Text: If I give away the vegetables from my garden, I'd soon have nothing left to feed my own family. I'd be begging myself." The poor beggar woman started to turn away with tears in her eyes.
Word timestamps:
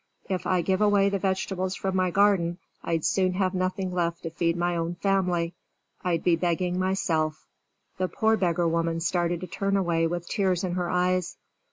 If 0.27 0.47
I 0.47 0.61
give 0.63 0.81
away 0.81 1.09
the 1.09 1.19
vegetables 1.19 1.75
from 1.75 1.95
my 1.95 2.09
garden, 2.09 2.57
I'd 2.83 3.05
soon 3.05 3.33
have 3.33 3.53
nothing 3.53 3.93
left 3.93 4.23
to 4.23 4.31
feed 4.31 4.57
my 4.57 4.75
own 4.75 4.95
family. 4.95 5.53
I'd 6.03 6.23
be 6.23 6.35
begging 6.35 6.79
myself." 6.79 7.45
The 7.99 8.07
poor 8.07 8.35
beggar 8.35 8.67
woman 8.67 8.99
started 8.99 9.41
to 9.41 9.47
turn 9.47 9.77
away 9.77 10.07
with 10.07 10.27
tears 10.27 10.63
in 10.63 10.71
her 10.71 10.89
eyes. 10.89 11.37